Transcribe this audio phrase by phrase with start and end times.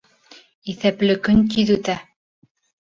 [0.73, 2.01] Иҫәпле көн тиҙ үтә.